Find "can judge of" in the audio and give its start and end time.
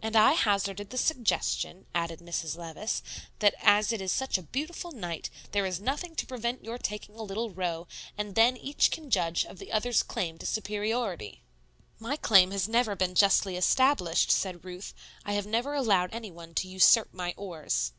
8.92-9.58